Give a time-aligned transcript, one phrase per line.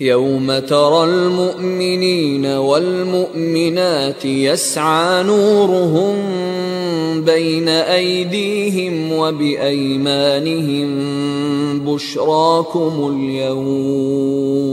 [0.00, 6.16] يوم ترى المؤمنين والمؤمنات يسعى نورهم
[7.24, 10.90] بين ايديهم وبايمانهم
[11.80, 14.64] بشراكم اليوم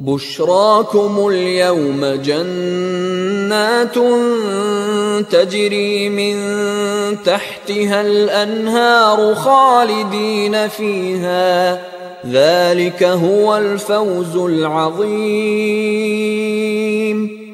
[0.00, 3.94] بشراكم اليوم جنات
[5.30, 6.36] تجري من
[7.24, 15.80] تحتها الانهار خالدين فيها ذلك هو الفوز العظيم.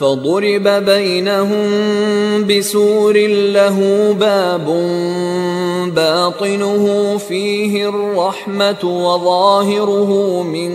[0.00, 1.68] فضرب بينهم
[2.46, 3.78] بسور له
[4.20, 4.66] باب
[5.94, 10.72] باطنه فيه الرحمة وظاهره من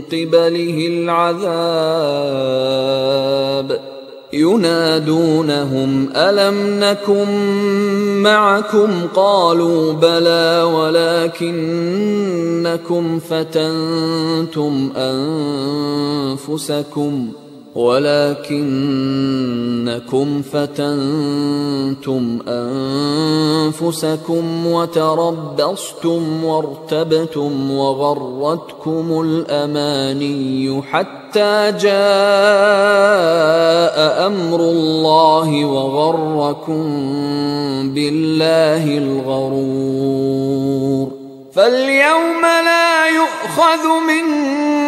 [0.00, 1.48] قبله العذاب.
[4.32, 7.28] ينادونهم ألم نكن
[8.22, 10.62] معكم؟ قالوا بلى
[11.42, 14.92] ولكنكم فتنتم
[16.36, 17.28] أنفسكم.
[17.78, 18.68] ولكنكم
[20.42, 22.38] فتنتم
[23.68, 31.88] أنفسكم وتربصتم وارتبتم وغرتكم الأماني حتى جاء
[34.26, 36.84] أمر الله وغركم
[37.94, 40.48] بالله الغرور.
[41.52, 44.87] فاليوم لا يؤخذ منكم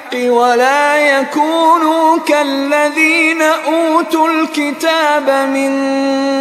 [0.15, 5.71] ولا يكونوا كالذين أوتوا الكتاب من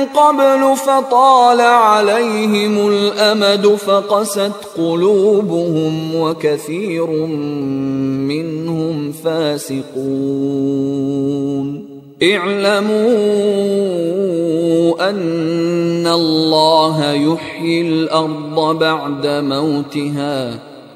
[0.06, 7.06] قبل فطال عليهم الأمد فقست قلوبهم وكثير
[8.30, 9.90] منهم فاسقون.
[12.22, 13.00] اعلموا
[15.10, 20.69] أن الله يحيي الأرض بعد موتها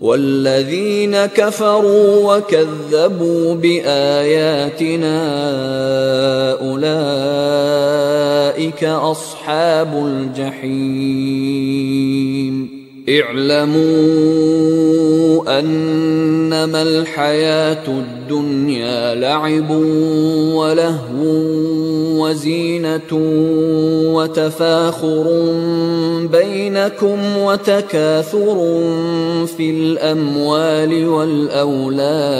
[0.00, 5.18] والذين كفروا وكذبوا بآياتنا
[6.60, 6.94] أولئك
[8.84, 11.58] أصحاب الجحيم.
[13.08, 13.78] اعلموا
[15.60, 19.70] أنما الحياة الدنيا لعب
[20.54, 21.77] ولهو.
[22.18, 23.12] وزينة
[24.14, 25.26] وتفاخر
[26.32, 28.56] بينكم وتكاثر
[29.56, 32.38] في الأموال والأولاد.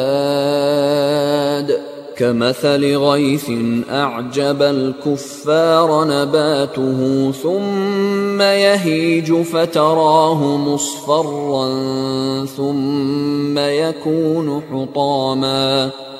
[2.16, 3.50] كمثل غيث
[3.90, 11.66] أعجب الكفار نباته ثم يهيج فتراه مصفرا
[12.56, 15.90] ثم يكون حطاما.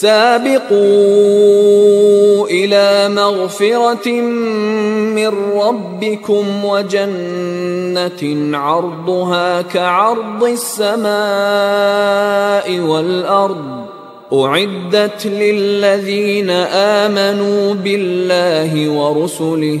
[0.00, 0.76] سابقوا
[2.46, 4.08] إلى مغفرة
[5.16, 11.10] من ربكم وجنة عرضها كعرض السماء
[12.80, 13.86] والأرض
[14.32, 16.50] أعدت للذين
[17.00, 19.80] آمنوا بالله ورسله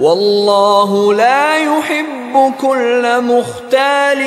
[0.00, 4.18] والله لا يحب كل مختال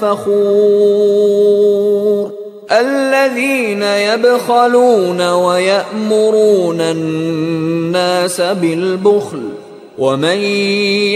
[0.00, 1.38] فخور.
[2.72, 9.42] الذين يبخلون ويأمرون الناس بالبخل
[9.98, 10.38] ومن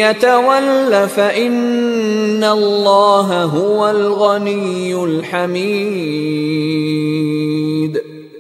[0.03, 6.53] يتول فإن الله هو الغني الحميد.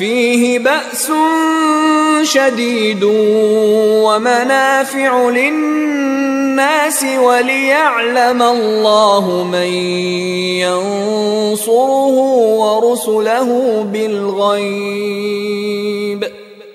[0.00, 1.12] فيه بأس
[2.22, 3.04] شديد
[4.04, 9.66] ومنافع للناس وليعلم الله من
[10.64, 12.16] ينصره
[12.60, 15.20] ورسله بالغيب.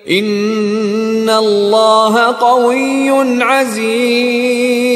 [0.09, 4.95] إن الله قوي عزيز.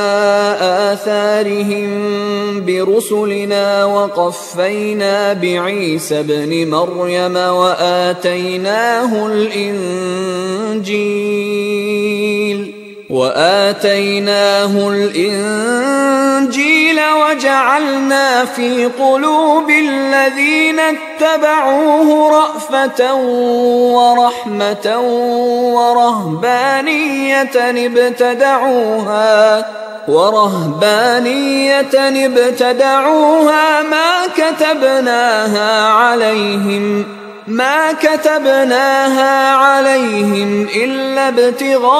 [0.93, 1.89] آثارهم
[2.65, 11.01] برسلنا وقفينا بعيسى ابن مريم وآتيناه الإنجيل
[13.09, 16.31] وآتيناه الإنجيل
[17.21, 23.15] وجعلنا في قلوب الذين اتبعوه رأفة
[23.95, 24.99] ورحمة
[25.75, 27.55] ورهبانية
[27.85, 29.65] ابتدعوها
[30.07, 37.05] ورهبانية ابتدعوها ما كتبناها عليهم
[37.47, 41.91] ما كتبناها عليهم إلا ابتغاء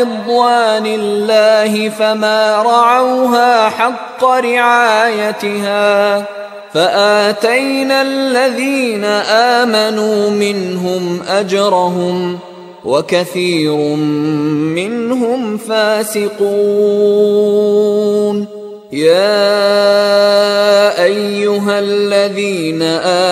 [0.00, 6.24] رضوان الله فما رعوها حق رعايتها.
[6.74, 12.38] فآتينا الذين آمنوا منهم أجرهم
[12.84, 13.76] وكثير
[14.76, 17.34] منهم فاسقون.
[18.92, 19.44] يا
[21.04, 22.82] أيها الذين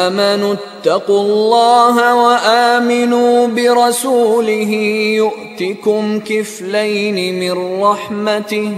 [0.00, 4.72] آمنوا اتقوا الله وآمنوا برسوله
[5.16, 8.72] يؤتكم كفلين من رحمته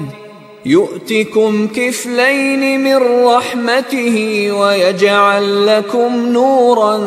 [0.67, 7.01] يؤتكم كفلين من رحمته ويجعل لكم نورا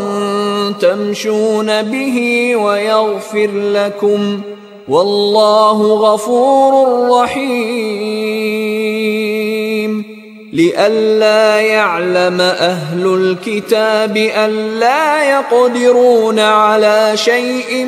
[0.81, 4.41] تمشون به ويغفر لكم
[4.87, 8.57] والله غفور رحيم.
[10.53, 17.87] لئلا يعلم أهل الكتاب الا يقدرون على شيء